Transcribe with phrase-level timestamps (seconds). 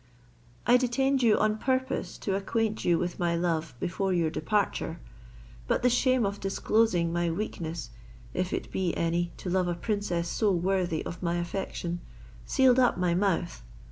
[0.65, 4.99] I detained you on purpose to acquaint you with my love before your departure;
[5.67, 7.91] but the shame of disclosing my weakness,
[8.33, 12.01] if it be any to love a princess so worthy of my affection,
[12.47, 13.61] sealed up my mouth.